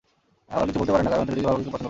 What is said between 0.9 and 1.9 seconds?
পারেন না-করণ ছেলেটিকে বাবা খুব পছন্দ করতেন।